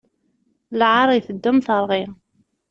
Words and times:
Lɛaṛ 0.79 1.09
iteddu 1.17 1.49
am 1.51 1.59
teṛɣi. 1.65 2.03